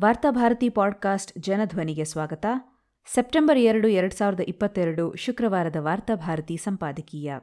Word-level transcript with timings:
Varthabharati 0.00 0.68
podcast 0.68 1.32
ಜನಧ್ವನಿಗೆ 1.38 2.04
ಸ್ವಾಗತ. 2.04 2.46
September 3.14 3.58
ಎರಡು 3.58 3.88
ಎರಡು 3.88 4.14
ಸಾವಿರದ 4.14 4.40
ಇಪ್ಪತ್ತೆರಡು 4.40 5.14
ಶುಕ್ರವಾರದ 5.14 5.76
ವಾರ್ತಾಭಾರತಿ 5.78 6.56
ಸಂಪಾದಕೀಯ. 6.56 7.34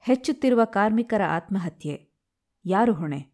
ಹೆಚ್ಚುತ್ತಿರುವ 0.00 0.64
ಕಾರ್ಮಿಕರ 0.64 1.22
ಆತ್ಮಹತ್ಯೆ. 1.28 2.08
ಯಾರು 2.64 2.92
ಹೊಣೆ? 2.92 3.26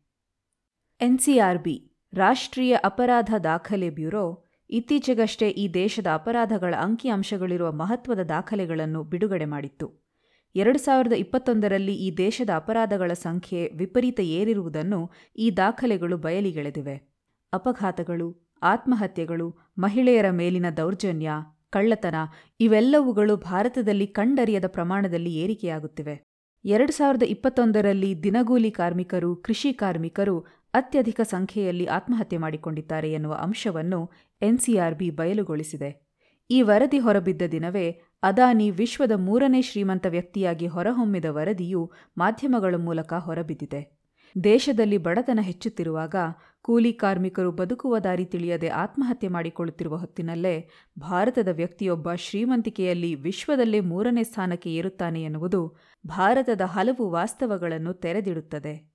ಎನ್ಸಿಆರ್ಬಿ, 1.00 1.92
ರಾಷ್ಟ್ರೀಯ 2.12 2.76
ಅಪರಾಧ 2.84 3.34
ದಾಖಲೆ 3.44 3.90
ಬ್ಯೂರೋ, 3.90 4.44
ಇತ್ತೀಚೆಗಷ್ಟೇ 4.70 5.48
ಈ 5.48 5.74
ದೇಶದ 5.74 6.06
ಅಪರಾಧಗಳ 6.14 6.74
ಅಂಕಿಅಂಶಗಳಿರುವ 6.82 7.72
ಮಹತ್ವದ 7.72 8.20
ದಾಖಲೆಗಳನ್ನು 8.20 9.04
ಬಿಡುಗಡೆ 9.04 9.44
ಮಾಡಿತ್ತು. 9.44 10.10
ಎರಡು 10.54 10.78
ಸಾವಿರದ 10.78 11.12
ಇಪ್ಪತ್ತೊಂದರಲ್ಲಿ 11.12 11.94
ಈ 11.94 12.16
ದೇಶದ 12.16 12.50
ಅಪರಾಧಗಳ 12.56 13.12
ಸಂಖ್ಯೆ 13.12 13.68
ವಿಪರೀತ 13.68 14.20
ಏರಿರುವುದನ್ನು 14.20 15.10
ಈ 15.36 15.50
ದಾಖಲೆಗಳು 15.56 16.18
ಬಯಲಿಗೆಳೆದಿವೆ. 16.18 17.14
ಅಪಘಾತಗಳು 17.52 18.43
ಆತ್ಮಹತ್ಯೆಗಳು, 18.64 19.58
ಮಹಿಳೆಯರ 19.78 20.30
ಮೇಲಿನ 20.30 20.66
ದೌರ್ಜನ್ಯ, 20.76 21.30
ಕಳ್ಳತನ 21.70 22.14
ಇವೆಲ್ಲವುಗಳು 22.60 23.36
ಭಾರತದಲ್ಲಿ 23.36 24.06
ಕಂಡರಿಯದ 24.06 24.64
ಪ್ರಮಾಣದಲ್ಲಿ 24.66 25.34
ಏರಿಕೆಯಾಗುತ್ತಿವೆ. 25.34 26.24
ಎರಡು 26.64 26.92
ಸಾವಿರದ 26.92 27.22
ಇಪ್ಪತ್ತೊಂದರಲ್ಲಿ 27.22 28.22
ದಿನಗೂಲಿ 28.22 28.70
ಕಾರ್ಮಿಕರು, 28.70 29.36
ಕೃಷಿ 29.36 29.72
ಕಾರ್ಮಿಕರು 29.72 30.40
ಅತ್ಯಧಿಕ 30.74 31.20
ಸಂಖ್ಯೆಯಲ್ಲಿ 31.20 31.86
ಆತ್ಮಹತ್ಯೆ 31.86 32.38
ಮಾಡಿಕೊಂಡಿದ್ದಾರೆ 32.38 33.12
ಎನ್ನುವ 33.12 33.34
ಅಂಶವನ್ನು 33.40 34.10
ಎನ್ಸಿಆರ್ಬಿ 34.42 35.10
ಬಯಲುಗೊಳಿಸಿದೆ. 35.10 36.06
ಈ 36.50 36.62
ವರದಿ 36.62 36.98
ಹೊರಬಿದ್ದ 36.98 37.42
ದಿನವೇ 37.52 38.00
ಅದಾನಿ 38.22 38.70
ವಿಶ್ವದ 38.70 39.12
ಮೂರನೇ 39.16 39.62
ಶ್ರೀಮಂತ 39.62 40.06
ವ್ಯಕ್ತಿಯಾಗಿ 40.06 40.66
ಹೊರಹೊಮ್ಮಿದ 40.66 41.24
ವರದಿಯು 41.28 41.92
ಮಾಧ್ಯಮಗಳ 42.18 42.74
ಮೂಲಕ 42.78 43.12
ಹೊರಬಿದ್ದಿದೆ. 43.12 44.03
ದೇಶದಲ್ಲಿ 44.36 44.98
ಬಡತನ 44.98 45.38
ಹೆಚ್ಚುತ್ತಿರುವಾಗ 45.42 46.14
ಕೂಲಿ 46.62 46.92
ಕಾರ್ಮಿಕರು 46.92 47.52
ಬದುಕುವ 47.52 47.98
ದಾರಿ 47.98 48.24
ತಿಳಿಯದೆ 48.24 48.68
ಆತ್ಮಹತ್ಯೆ 48.68 49.28
ಮಾಡಿಕೊಳ್ಳುತ್ತಿರುವ 49.28 49.96
ಹೊತ್ತಿನಲ್ಲೇ 49.96 50.68
ಭಾರತದ 50.98 51.48
ವ್ಯಕ್ತಿಯೊಬ್ಬ 51.48 52.14
ಶ್ರೀಮಂತಿಕೆಯಲ್ಲಿ 52.14 53.14
ವಿಶ್ವದಲ್ಲೇ 53.14 53.80
ಮೂರನೇ 53.80 54.22
ಸ್ಥಾನಕ್ಕೆ 54.22 54.74
ಏರುತ್ತಾನೆ 54.74 55.22
ಎನ್ನುವುದು 55.22 55.76
ಭಾರತದ 56.06 56.60
ಹಲವು 56.64 57.10
ವಾಸ್ತವಗಳನ್ನು 57.10 57.92
ತೆರೆದಿಡುತ್ತದೆ. 57.94 58.90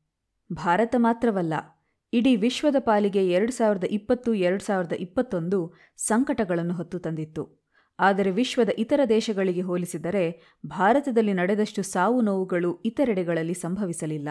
ಭಾರತ 0.54 0.96
ಮಾತ್ರವಲ್ಲ, 0.98 1.54
ಇಡೀ 2.14 2.36
ವಿಶ್ವದ 2.36 2.76
ಪಾಲಿಗೆ 2.80 3.28
ಎರಡು 3.32 3.52
ಸಾವಿರದ 3.52 3.84
ಇಪ್ಪತ್ತು, 3.84 4.34
ಎರಡು 4.34 4.64
ಸಾವಿರದ 4.64 4.94
ಇಪ್ಪತ್ತೊಂದು 4.94 5.74
ಸಂಕಟಗಳನ್ನು 5.98 6.74
ಹೊತ್ತು 6.74 7.00
ತಂದಿತ್ತು. 7.00 7.44
ಆದರೆ 8.00 8.32
ವಿಶ್ವದ 8.32 8.70
ಇತರ 8.78 9.00
ದೇಶಗಳಿಗೆ 9.10 9.62
ಹೋಲಿಸಿದರೆ 9.62 10.42
ಭಾರತದಲ್ಲಿ 10.66 11.34
ನಡೆದಷ್ಟು 11.34 11.84
ಸಾವು 11.84 12.22
ನೋವುಗಳು 12.22 12.82
ಇತರೆಡೆಗಳಲ್ಲಿ 12.86 13.54
ಸಂಭವಿಸಲಿಲ್ಲ. 13.54 14.30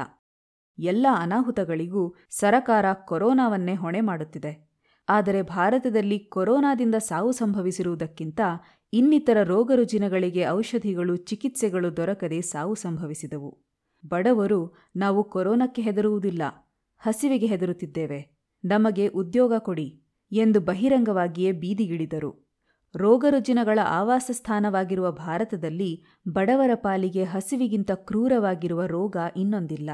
ಎಲ್ಲ 0.79 1.07
ಅನಾಹುತಗಳಿಗೂ 1.17 2.15
ಸರಕಾರ 2.31 2.85
ಕೊರೋನಾವನ್ನೇ 2.93 3.75
ಹೊಣೆ 3.75 4.01
ಮಾಡುತ್ತಿದೆ. 4.01 4.69
ಆದರೆ 5.09 5.43
ಭಾರತದಲ್ಲಿ 5.43 6.19
ಕೊರೋನಾದಿಂದ 6.19 6.95
ಸಾವು 6.95 7.33
ಸಂಭವಿಸಿರುವುದಕ್ಕಿಂತ 7.33 8.41
ಇನ್ನಿತರ 8.93 9.43
ರೋಗರುಜಿನಗಳಿಗೆ 9.43 10.49
ಔಷಧಿಗಳು, 10.49 11.17
ಚಿಕಿತ್ಸೆಗಳು 11.17 11.97
ದೊರಕದೆ 11.97 12.41
ಸಾವು 12.41 12.75
ಸಂಭವಿಸಿದವು. 12.75 13.59
ಬಡವರು 14.07 14.75
ನಾವು 14.97 15.25
ಕೊರೋನಾಕ್ಕೆ 15.25 15.83
ಹೆದರುವುದಿಲ್ಲ, 15.83 16.43
ಹಸಿವಿಗೆ 16.99 17.47
ಹೆದರುತ್ತಿದ್ದೇವೆ. 17.47 18.39
ನಮಗೆ 18.65 19.07
ಉದ್ಯೋಗ 19.07 19.55
ಕೊಡಿ 19.59 20.03
ಎಂದು 20.33 20.61
ಬಹಿರಂಗವಾಗಿಯೇ 20.61 21.53
ಬೀದಿಗಿಳಿದರು. 21.53 22.49
ರೋಗರುಜಿನಗಳ 22.97 23.79
ಆವಾಸ 23.85 24.31
ಸ್ಥಾನವಾಗಿರುವ 24.33 25.13
ಭಾರತದಲ್ಲಿ 25.13 26.05
ಬಡವರ 26.29 26.71
ಪಾಲಿಗೆ 26.75 27.25
ಹಸಿವಿಗಿಂತ 27.25 27.91
ಕ್ರೂರವಾಗಿರುವ 27.91 28.87
ರೋಗ 28.87 29.17
ಇನ್ನೊಂದಿಲ್ಲ. 29.37 29.91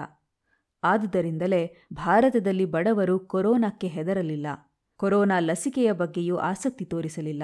ಆದುದರಿಂದಲೇ 0.85 1.77
ಭಾರತದಲ್ಲಿ 1.93 2.65
ಬಡವರು 2.65 3.19
ಕೊರೋನಾಕ್ಕೆ 3.19 3.87
ಹೆದರಲಿಲ್ಲ. 3.87 4.47
ಕೊರೋನಾ 4.97 5.41
ಲಸಿಕೆಯ 5.41 5.93
ಬಗ್ಗೆಯೂ 5.93 6.37
ಆಸಕ್ತಿ 6.37 6.85
ತೋರಿಸಲಿಲ್ಲ. 6.85 7.43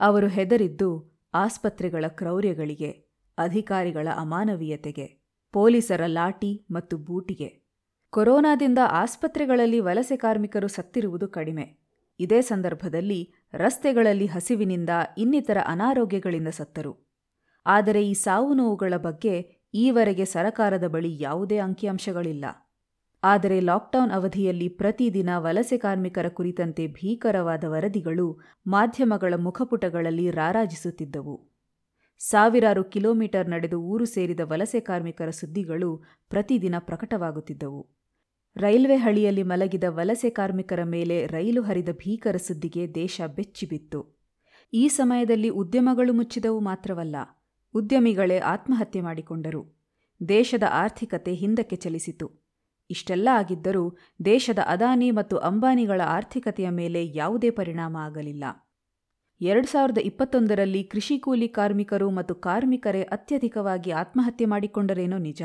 ಅವರು 0.00 0.26
ಹೆದರಿದ್ದು 0.26 1.20
ಆಸ್ಪತ್ರೆಗಳ 1.34 2.04
ಕ್ರೌರ್ಯಗಳಿಗೆ, 2.08 2.90
ಅಧಿಕಾರಿಗಳ 3.38 4.08
ಅಮಾನವೀಯತೆಗೆ, 4.16 5.24
ಪೊಲೀಸರ 5.52 6.00
ಲಾಠಿ 6.06 6.66
ಮತ್ತು 6.70 6.98
ಬೂಟಿಗೆ. 6.98 7.64
ಕೊರೋನಾದಿಂದ 8.10 8.78
ಆಸ್ಪತ್ರೆಗಳಲ್ಲಿ 8.88 9.80
ವಲಸೆ 9.80 10.16
ಕಾರ್ಮಿಕರು 10.16 10.68
ಸತ್ತಿರುವುದು 10.68 11.28
ಕಡಿಮೆ. 11.28 11.78
ಇದೇ 12.20 12.40
ಸಂದರ್ಭದಲ್ಲಿ 12.42 13.34
ರಸ್ತೆಗಳಲ್ಲಿ 13.54 14.26
ಹಸಿವಿನಿಂದ 14.26 14.90
ಇನ್ನಿತರ 15.18 15.58
ಅನಾರೋಗ್ಯಗಳಿಂದ 15.66 16.48
ಸತ್ತರು. 16.48 17.10
ಆದರೆ 17.66 18.08
ಈ 18.08 18.12
ಸಾವು 18.14 18.54
ನೋವುಗಳ 18.54 18.94
ಬಗ್ಗೆ 18.96 19.64
ಈವರೆಗೆ 19.74 20.24
ಸರಕಾರದ 20.24 20.86
ಬಳಿ 20.86 21.22
ಯಾವುದೇ 21.22 21.58
ಅಂಕಿಅಂಶಗಳಿಲ್ಲ. 21.58 22.44
ಆದರೆ 23.24 23.60
ಲಾಕ್ಡೌನ್ 23.60 24.10
ಅವಧಿಯಲ್ಲಿ 24.10 24.68
ಪ್ರತಿದಿನ 24.68 25.28
ವಲಸೆ 25.38 25.76
ಕಾರ್ಮಿಕರ 25.78 26.28
ಕುರಿತಂತೆ 26.28 26.86
ಭೀಕರವಾದ 26.86 27.64
ವರದಿಗಳು 27.64 28.40
ಮಾಧ್ಯಮಗಳ 28.66 29.34
ಮುಖಪುಟಗಳಲ್ಲಿ 29.36 30.30
ರಾರಾಜಿಸುತ್ತಿದ್ದವು. 30.30 31.50
ಸಾವಿರಾರು 32.18 32.84
ಕಿಲೋಮೀಟರ್ 32.84 33.50
ನಡೆದು 33.50 33.80
ಊರು 33.82 34.04
ಸೇರಿದ 34.04 34.40
ವಲಸೆ 34.40 34.80
ಕಾರ್ಮಿಕರ 34.80 35.30
ಸುದ್ದಿಗಳು 35.30 36.04
ಪ್ರತಿದಿನ 36.28 36.74
ಪ್ರಕಟವಾಗುತ್ತಿದ್ದವು. 36.78 37.88
ರೈಲ್ವೆ 38.56 38.96
ಹಳಿಯಲ್ಲಿ 38.96 39.42
ಮಲಗಿದ 39.42 39.84
ವಲಸೆ 39.88 40.30
ಕಾರ್ಮಿಕರ 40.30 40.84
ಮೇಲೆ 40.84 41.26
ರೈಲು 41.26 41.62
ಹರಿದ 41.62 41.88
ಭೀಕರ 41.88 42.36
ಸುದ್ದಿಗೆ 42.36 42.94
ದೇಶ 42.94 43.20
ಬೆಚ್ಚಿಬಿತ್ತು 43.26 44.20
ಈ 44.72 44.88
ಸಮಯದಲ್ಲಿ 44.88 45.48
ಉದ್ಯಮಗಳು 45.48 46.12
ಮುಚ್ಚಿದವು 46.12 46.60
ಮಾತ್ರವಲ್ಲ, 46.60 47.16
ಉದ್ಯಮಿಗಳೇ 47.74 48.38
ಆತ್ಮಹತ್ಯೆ 48.38 49.00
ಮಾಡಿಕೊಂಡರು. 49.00 49.84
ದೇಶದ 50.28 50.62
ಆರ್ಥಿಕತೆ 50.70 51.34
ಹಿಂದಕ್ಕೆ 51.34 51.76
ಚಲಿಸಿತು. 51.76 52.43
ಇಷ್ಟೆಲ್ಲ 52.90 53.28
ಆಗಿದ್ದರೂ 53.32 53.96
ದೇಶದ 54.24 54.58
ಅದಾನಿ 54.66 55.10
ಮತ್ತು 55.10 55.36
ಅಂಬಾನಿಗಳ 55.36 56.00
ಆರ್ಥಿಕತೆಯ 56.04 56.68
ಮೇಲೆ 56.68 57.06
ಯಾವುದೇ 57.14 57.50
ಪರಿಣಾಮ 57.50 57.96
ಆಗಲಿಲ್ಲ. 58.00 58.44
ಎರಡು 59.40 59.66
ಸಾವಿರದ 59.66 59.98
ಇಪ್ಪತ್ತೊಂದರಲ್ಲಿ 59.98 60.84
ಕೃಷಿ 60.84 61.18
ಕೂಲಿ 61.18 61.48
ಕಾರ್ಮಿಕರು 61.48 62.10
ಮತ್ತು 62.10 62.34
ಕಾರ್ಮಿಕರೇ 62.34 63.02
ಅತ್ಯಧಿಕವಾಗಿ 63.02 63.90
ಆತ್ಮಹತ್ಯೆ 63.90 64.46
ಮಾಡಿಕೊಂಡರೇನೋ 64.46 65.18
ನಿಜ. 65.18 65.42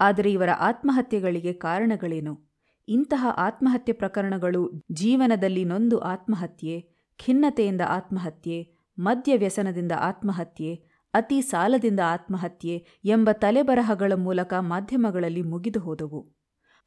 ಆದರೆ 0.00 0.32
ಇವರ 0.32 0.48
ಆತ್ಮಹತ್ಯೆಗಳಿಗೆ 0.58 1.52
ಕಾರಣಗಳೇನು? 1.52 2.46
ಇಂತಹ 2.88 3.26
ಆತ್ಮಹತ್ಯೆ 3.36 3.92
ಪ್ರಕರಣಗಳು 3.92 4.72
ಜೀವನದಲ್ಲಿ 4.92 5.64
ನೊಂದು 5.64 5.98
ಆತ್ಮಹತ್ಯೆ, 5.98 6.80
ಖಿನ್ನತೆಯಿಂದ 7.24 7.80
ಆತ್ಮಹತ್ಯೆ, 7.88 8.76
ಮದ್ಯ 8.98 9.36
ವ್ಯಸನದಿಂದ 9.36 9.92
ಆತ್ಮಹತ್ಯೆ, 10.00 10.84
ಅತಿ 11.14 11.40
ಸಾಲದಿಂದ 11.40 12.00
ಆತ್ಮಹತ್ಯೆ 12.04 12.86
ಎಂಬ 13.04 13.28
ತಲೆಬರಹಗಳ 13.32 14.12
ಮೂಲಕ 14.16 14.54
ಮಾಧ್ಯಮಗಳಲ್ಲಿ 14.58 15.42
ಮುಗಿದು 15.42 15.80
ಹೋದವು. 15.80 16.35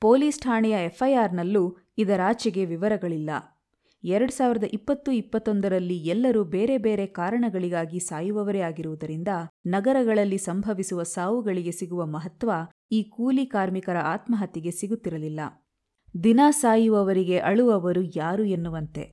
ಪೊಲೀಸ್ 0.02 0.40
ಠಾಣೆಯ 0.40 0.76
ಎಫ್ಐಆರ್ನಲ್ಲೂ 0.86 1.78
ಇದರಾಚೆಗೆ 1.98 2.66
ವಿವರಗಳಿಲ್ಲ. 2.66 3.30
ಎರಡು 4.04 4.32
ಸಾವಿರದ 4.32 4.64
ಇಪ್ಪತ್ತು 4.64 5.12
ಇಪ್ಪತ್ತೊಂದರಲ್ಲಿ 5.12 5.98
ಎಲ್ಲರೂ 5.98 6.44
ಬೇರೆ 6.44 6.78
ಬೇರೆ 6.78 7.06
ಕಾರಣಗಳಿಗಾಗಿ 7.06 8.00
ಸಾಯುವವರೇ 8.00 8.60
ಆಗಿರುವುದರಿಂದ 8.60 9.28
ನಗರಗಳಲ್ಲಿ 9.66 10.38
ಸಂಭವಿಸುವ 10.38 11.04
ಸಾವುಗಳಿಗೆ 11.04 11.72
ಸಿಗುವ 11.72 12.06
ಮಹತ್ವ 12.06 12.52
ಈ 12.92 13.04
ಕೂಲಿ 13.04 13.46
ಕಾರ್ಮಿಕರ 13.46 13.98
ಆತ್ಮಹತ್ಯೆಗೆ 13.98 14.72
ಸಿಗುತ್ತಿರಲಿಲ್ಲ. 14.72 15.40
ದಿನ 16.24 16.40
ಸಾಯುವವರಿಗೆ 16.50 17.38
ಅಳುವವರು 17.40 18.02
ಯಾರು 18.16 18.44
ಎನ್ನುವಂತೆ. 18.44 19.12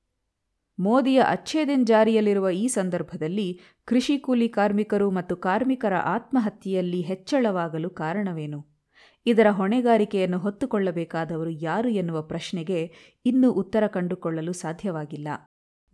ಮೋದಿಯ 0.79 1.21
ಅಚ್ಛೇದಿನ್ 1.21 1.87
ಜಾರಿಯಲ್ಲಿರುವ 1.87 2.49
ಈ 2.49 2.67
ಸಂದರ್ಭದಲ್ಲಿ 2.67 3.59
ಕೃಷಿ 3.85 4.17
ಕೂಲಿ 4.17 4.49
ಕಾರ್ಮಿಕರು 4.49 5.11
ಮತ್ತು 5.11 5.35
ಕಾರ್ಮಿಕರ 5.35 5.93
ಆತ್ಮಹತ್ಯೆಯಲ್ಲಿ 5.95 7.01
ಹೆಚ್ಚಳವಾಗಲು 7.01 7.89
ಕಾರಣವೇನು? 7.89 8.76
ಇದರ 9.27 9.47
ಹೊಣೆಗಾರಿಕೆಯನ್ನು 9.51 10.39
ಹೊತ್ತುಕೊಳ್ಳಬೇಕಾದವರು 10.39 11.49
ಯಾರು 11.49 11.89
ಎನ್ನುವ 11.89 12.21
ಪ್ರಶ್ನೆಗೆ 12.21 12.91
ಇನ್ನೂ 13.25 13.51
ಉತ್ತರ 13.51 13.87
ಕಂಡುಕೊಳ್ಳಲು 13.87 14.53
ಸಾಧ್ಯವಾಗಿಲ್ಲ. 14.53 15.27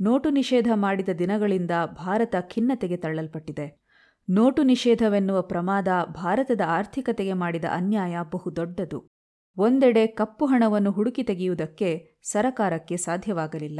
ನೋಟು 0.02 0.30
ನಿಷೇಧ 0.30 0.68
ಮಾಡಿದ 0.74 1.10
ದಿನಗಳಿಂದ 1.20 1.72
ಭಾರತ 1.86 2.36
ಖಿನ್ನತೆಗೆ 2.42 2.98
ತಳ್ಳಲ್ಪಟ್ಟಿದೆ. 2.98 3.82
ನೋಟು 4.30 4.64
ನಿಷೇಧವೆನ್ನುವ 4.64 5.42
ಪ್ರಮಾದ 5.42 5.88
ಭಾರತದ 6.06 6.62
ಆರ್ಥಿಕತೆಗೆ 6.68 7.34
ಮಾಡಿದ 7.34 7.66
ಅನ್ಯಾಯ 7.72 8.18
ಬಹುದೊಡ್ಡದು 8.32 9.10
ಒಂದೆಡೆ 9.58 10.08
ಕಪ್ಪು 10.08 10.46
ಹಣವನ್ನು 10.46 10.92
ಹುಡುಕಿ 10.92 11.24
ತೆಗೆಯುವುದಕ್ಕೆ 11.24 12.20
ಸರಕಾರಕ್ಕೆ 12.24 12.98
ಸಾಧ್ಯವಾಗಲಿಲ್ಲ. 12.98 13.80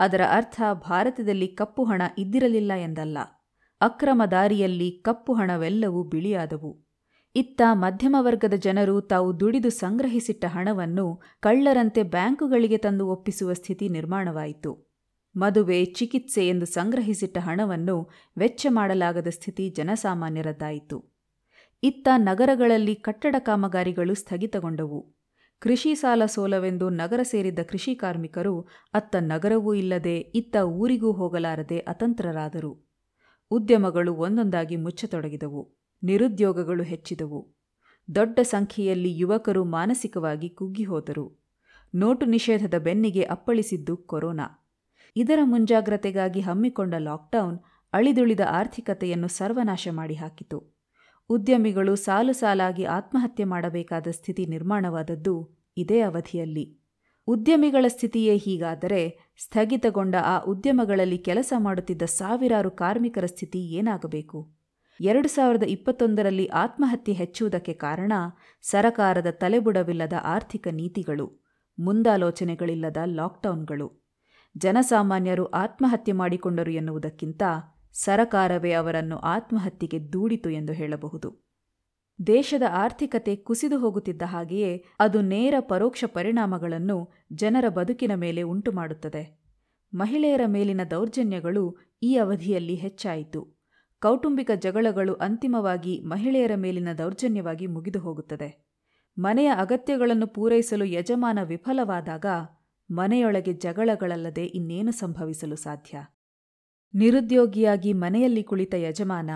ಅದರ 0.00 0.20
ಅರ್ಥ 0.30 0.62
ಭಾರತದಲ್ಲಿ 0.72 1.48
ಕಪ್ಪು 1.48 1.84
ಹಣ 1.84 2.02
ಇದ್ದಿರಲಿಲ್ಲ 2.18 2.72
ಎಂದಲ್ಲ. 2.72 3.18
ಅಕ್ರಮ 3.80 4.22
ದಾರಿಯಲ್ಲಿ 4.30 4.90
ಕಪ್ಪು 4.90 5.32
ಹಣವೆಲ್ಲವೂ 5.32 6.02
ಬಿಳಿಯಾದವು. 6.02 6.91
ಇತ್ತ 7.34 7.62
ಮಧ್ಯಮ 7.72 8.16
ವರ್ಗದ 8.18 8.54
ಜನರು 8.54 9.00
ತಾವು 9.00 9.40
ದುಡಿದು 9.40 9.70
ಸಂಗ್ರಹಿಸಿಟ್ಟ 9.70 10.44
ಹಣವನ್ನು 10.48 11.20
ಕಳ್ಳರಂತೆ 11.40 12.02
ಬ್ಯಾಂಕುಗಳಿಗೆ 12.02 12.78
ತಂದು 12.78 13.08
ಒಪ್ಪಿಸುವ 13.08 13.52
ಸ್ಥಿತಿ 13.52 13.88
ನಿರ್ಮಾಣವಾಯಿತು. 13.88 14.90
ಮದುವೆ, 15.36 15.84
ಚಿಕಿತ್ಸೆ 15.84 16.48
ಎಂದು 16.48 16.66
ಸಂಗ್ರಹಿಸಿಟ್ಟ 16.66 17.38
ಹಣವನ್ನು 17.38 18.10
ವೆಚ್ಚ 18.38 18.66
ಮಾಡಲಾಗದ 18.70 19.26
ಸ್ಥಿತಿ 19.26 19.70
ಜನಸಾಮಾನ್ಯರದ್ದಾಯಿತು. 19.70 21.12
ಇತ್ತ 21.82 22.08
ನಗರಗಳಲ್ಲಿ 22.16 22.94
ಕಟ್ಟಡ 22.94 23.36
ಕಾಮಗಾರಿಗಳು 23.38 24.14
ಸ್ಥಗಿತಗೊಂಡವು. 24.14 25.14
ಕೃಷಿ 25.58 25.94
ಸಾಲ 25.94 26.24
ಸೋಲವೆಂದು 26.24 26.90
ನಗರ 26.90 27.20
ಸೇರಿದ್ದ 27.22 27.58
ಕೃಷಿ 27.68 27.94
ಕಾರ್ಮಿಕರು 27.94 28.66
ಅತ್ತ 28.94 29.16
ನಗರವೂ 29.20 29.74
ಇಲ್ಲದೆ 29.74 30.18
ಇತ್ತ 30.18 30.56
ಊರಿಗೂ 30.56 31.12
ಹೋಗಲಾರದೆ 31.12 31.78
ಅತಂತ್ರರಾದರು. 31.78 32.90
ಉದ್ಯಮಗಳು 33.50 34.14
ಒಂದೊಂದಾಗಿ 34.14 34.76
ಮುಚ್ಚತೊಡಗಿದವು. 34.76 35.81
ನಿರುದ್ಯೋಗಗಳು 36.02 36.82
ಹೆಚ್ಚಿದವು. 36.82 37.54
ದೊಡ್ಡ 38.14 38.38
ಸಂಖ್ಯೆಯಲ್ಲಿ 38.42 39.18
ಯುವಕರು 39.18 39.64
ಮಾನಸಿಕವಾಗಿ 39.64 40.48
ಕುಗ್ಗಿಹೋದರು. 40.48 41.42
ನೋಟು 41.94 42.26
ನಿಷೇಧದ 42.26 42.74
ಬೆನ್ನಿಗೆ 42.78 43.22
ಅಪ್ಪಳಿಸಿದ್ದು 43.22 43.96
ಕೊರೋನಾ. 43.96 44.70
ಇದರ 45.16 45.38
ಮುಂಜಾಗ್ರತೆಗಾಗಿ 45.42 46.40
ಹಮ್ಮಿಕೊಂಡ 46.40 46.94
ಲಾಕ್ಡೌನ್ 46.98 47.58
ಅಳಿದುಳಿದ 47.92 48.40
ಆರ್ಥಿಕತೆಯನ್ನು 48.48 49.28
ಸರ್ವನಾಶ 49.28 49.88
ಮಾಡಿ 49.90 50.14
ಹಾಕಿತು. 50.14 50.76
ಉದ್ಯಮಿಗಳು 51.30 51.96
ಸಾಲು 51.96 52.32
ಸಾಲಾಗಿ 52.32 52.84
ಆತ್ಮಹತ್ಯೆ 52.84 53.44
ಮಾಡಬೇಕಾದ 53.44 54.06
ಸ್ಥಿತಿ 54.10 54.46
ನಿರ್ಮಾಣವಾದದ್ದು 54.46 55.50
ಇದೇ 55.76 56.00
ಅವಧಿಯಲ್ಲಿ. 56.00 56.78
ಉದ್ಯಮಿಗಳ 57.26 57.84
ಸ್ಥಿತಿಯೇ 57.88 58.36
ಹೀಗಾದರೆ 58.36 59.32
ಸ್ಥಗಿತಗೊಂಡ 59.38 60.14
ಆ 60.24 60.38
ಉದ್ಯಮಗಳಲ್ಲಿ 60.38 61.18
ಕೆಲಸ 61.18 61.52
ಮಾಡುತ್ತಿದ್ದ 61.58 62.02
ಸಾವಿರಾರು 62.02 62.70
ಕಾರ್ಮಿಕರ 62.70 63.26
ಸ್ಥಿತಿ 63.26 63.58
ಏನಾಗಬೇಕು? 63.58 64.61
ಎರಡು 65.02 65.28
ಸಾವಿರದ 65.28 65.62
ಇಪ್ಪತ್ತೊಂದರಲ್ಲಿ 65.62 66.46
ಆತ್ಮಹತ್ಯೆ 66.46 67.14
ಹೆಚ್ಚುವುದಕ್ಕೆ 67.14 67.72
ಕಾರಣ 67.72 68.12
ಸರಕಾರದ 68.62 69.26
ತಲೆಬುಡವಿಲ್ಲದ 69.30 70.12
ಆರ್ಥಿಕ 70.22 70.68
ನೀತಿಗಳು, 70.70 71.42
ಮುಂದಾಲೋಚನೆಗಳಿಲ್ಲದ 71.78 72.96
ಲಾಕ್ಡೌನ್ಗಳು. 73.04 74.10
ಜನಸಾಮಾನ್ಯರು 74.56 75.44
ಆತ್ಮಹತ್ಯೆ 75.44 76.12
ಮಾಡಿಕೊಂಡರು 76.12 76.70
ಎನ್ನುವುದಕ್ಕಿಂತ 76.70 77.42
ಸರಕಾರವೇ 77.92 78.72
ಅವರನ್ನು 78.72 79.18
ಆತ್ಮಹತ್ಯೆಗೆ 79.18 80.12
ದೂಡಿತು 80.12 80.50
ಎಂದು 80.50 80.72
ಹೇಳಬಹುದು. 80.72 81.46
ದೇಶದ 82.26 82.62
ಆರ್ಥಿಕತೆ 82.70 83.36
ಕುಸಿದು 83.36 83.78
ಹೋಗುತ್ತಿದ್ದ 83.78 84.22
ಹಾಗೆಯೇ 84.26 84.84
ಅದು 85.00 85.22
ನೇರ 85.22 85.54
ಪರೋಕ್ಷ 85.60 86.04
ಪರಿಣಾಮಗಳನ್ನು 86.04 87.12
ಜನರ 87.32 87.68
ಬದುಕಿನ 87.68 88.14
ಮೇಲೆ 88.14 88.42
ಉಂಟುಮಾಡುತ್ತದೆ. 88.42 89.40
ಮಹಿಳೆಯರ 89.94 90.40
ಮೇಲಿನ 90.46 90.80
ದೌರ್ಜನ್ಯಗಳು 90.90 91.76
ಈ 92.02 92.16
ಅವಧಿಯಲ್ಲಿ 92.16 92.74
ಹೆಚ್ಚಾಯಿತು. 92.74 93.61
ಕೌಟುಂಬಿಕ 94.02 94.50
ಜಗಳಗಳು 94.54 95.14
ಅಂತಿಮವಾಗಿ 95.14 96.00
ಮಹಿಳೆಯರ 96.00 96.54
ಮೇಲಿನ 96.54 96.88
ದೌರ್ಜನ್ಯವಾಗಿ 96.98 97.66
ಮುಗಿದು 97.66 97.98
ಹೋಗುತ್ತದೆ. 97.98 98.66
ಮನೆಯ 99.18 99.50
ಅಗತ್ಯಗಳನ್ನು 99.54 100.26
ಪೂರೈಸಲು 100.26 100.84
ಯಜಮಾನ 100.84 101.38
ವಿಫಲವಾದಾಗ 101.42 102.26
ಮನೆಯೊಳಗೆ 102.90 103.52
ಜಗಳಗಳಲ್ಲದೆ 103.52 104.44
ಇನ್ನೇನು 104.44 104.92
ಸಂಭವಿಸಲು 104.92 105.56
ಸಾಧ್ಯ? 105.56 105.98
ನಿರುದ್ಯೋಗಿಯಾಗಿ 106.94 107.92
ಮನೆಯಲ್ಲಿ 107.92 108.42
ಕುಳಿತ 108.42 108.74
ಯಜಮಾನ, 108.74 109.30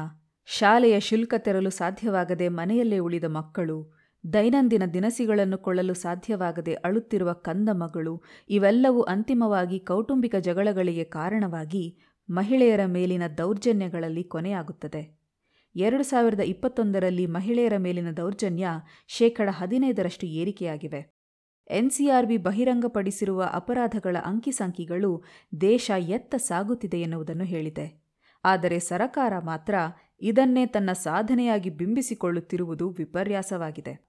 ಶಾಲೆಯ 0.46 1.00
ಶುಲ್ಕ 1.00 1.34
ತೆರಲು 1.38 1.70
ಸಾಧ್ಯವಾಗದೆ 1.70 2.48
ಮನೆಯಲ್ಲೇ 2.48 2.98
ಉಳಿದ 2.98 3.24
ಮಕ್ಕಳು, 3.24 3.78
ದೈನಂದಿನ 4.32 4.82
ದಿನಸಿಗಳನ್ನು 4.94 5.58
ಕೊಳ್ಳಲು 5.58 5.94
ಸಾಧ್ಯವಾಗದೆ 5.94 6.74
ಅಳುತ್ತಿರುವ 6.74 7.32
ಕಂದ 7.32 7.68
ಮಗಳು 7.72 8.22
ಇವೆಲ್ಲವೂ 8.48 9.02
ಅಂತಿಮವಾಗಿ 9.02 9.78
ಕೌಟುಂಬಿಕ 9.80 10.34
ಜಗಳಗಳಿಗೆ 10.40 11.04
ಕಾರಣವಾಗಿ 11.04 11.84
ಮಹಿಳೆಯರ 12.30 12.80
ಮೇಲಿನ 12.86 13.22
ದೌರ್ಜನ್ಯಗಳಲ್ಲಿ 13.38 14.24
ಕೊನೆಯಾಗುತ್ತದೆ. 14.24 15.18
ಎರಡು 15.76 16.04
ಸಾವಿರದ 16.04 16.40
ಇಪ್ಪತ್ತೊಂದರಲ್ಲಿ 16.40 17.26
ಮಹಿಳೆಯರ 17.26 17.72
ಮೇಲಿನ 17.78 18.10
ದೌರ್ಜನ್ಯ 18.10 18.68
ಶೇಕಡ 19.08 19.48
ಹದಿನೈದರಷ್ಟು 19.52 20.26
ಏರಿಕೆಯಾಗಿವೆ. 20.26 21.16
ಎನ್ಸಿಆರ್ಬಿ 21.70 22.36
ಬಹಿರಂಗಪಡಿಸಿರುವ 22.36 23.50
ಅಪರಾಧಗಳ 23.52 24.16
ಅಂಕಿಸಂಖ್ಯೆಗಳು 24.24 25.24
ದೇಶ 25.60 25.90
ಎತ್ತ 25.98 26.34
ಸಾಗುತ್ತಿದೆ 26.34 27.00
ಎನ್ನುವುದನ್ನು 27.00 27.44
ಹೇಳಿದೆ. 27.44 28.04
ಆದರೆ 28.44 28.78
ಸರಕಾರ 28.78 29.38
ಮಾತ್ರ 29.38 29.74
ಇದನ್ನೇ 30.20 30.66
ತನ್ನ 30.66 30.92
ಸಾಧನೆಯಾಗಿ 30.92 31.70
ಬಿಂಬಿಸಿಕೊಳ್ಳುತ್ತಿರುವುದು 31.70 32.90
ವಿಪರ್ಯಾಸವಾಗಿದೆ. 32.90 34.06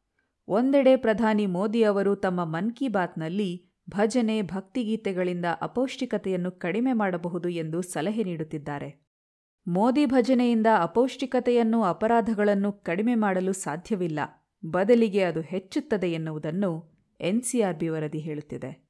ಒಂದೆಡೆ 0.48 0.96
ಪ್ರಧಾನಿ 0.96 1.46
ಮೋದಿ 1.46 1.84
ಅವರು 1.84 2.16
ತಮ್ಮ 2.16 2.44
ಮನ್ 2.44 2.72
ಕಿ 2.72 2.88
ಬಾತ್ನಲ್ಲಿ 2.88 3.67
ಭಜನೆ, 3.90 4.42
ಭಕ್ತಿಗೀತೆಗಳಿಂದ 4.42 5.46
ಅಪೌಷ್ಟಿಕತೆಯನ್ನು 5.62 6.52
ಕಡಿಮೆ 6.52 6.94
ಮಾಡಬಹುದು 6.94 7.50
ಎಂದು 7.50 7.82
ಸಲಹೆ 7.82 8.24
ನೀಡುತ್ತಿದ್ದಾರೆ. 8.24 9.08
ಮೋದಿ 9.68 10.06
ಭಜನೆಯಿಂದ 10.06 10.68
ಅಪೌಷ್ಟಿಕತೆಯನ್ನು, 10.82 11.84
ಅಪರಾಧಗಳನ್ನು 11.84 12.72
ಕಡಿಮೆ 12.72 13.16
ಮಾಡಲು 13.16 13.54
ಸಾಧ್ಯವಿಲ್ಲ. 13.54 14.20
ಬದಲಿಗೆ 14.66 15.24
ಅದು 15.24 15.42
ಹೆಚ್ಚುತ್ತದೆ 15.42 16.12
ಎನ್ನುವುದನ್ನು 16.12 16.98
ಎನ್ಸಿಆರ್ಬಿ 17.20 17.88
ವರದಿ 17.90 18.20
ಹೇಳುತ್ತಿದೆ. 18.20 18.87